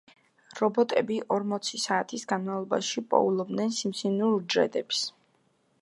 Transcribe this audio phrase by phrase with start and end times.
[0.59, 5.05] რობოტები ორმოცი საათის განმავლობაში პოულობდნენ სიმსივნურ უჯრედებს.